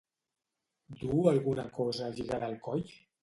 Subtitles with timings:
[1.01, 2.85] Duu alguna cosa lligada al coll?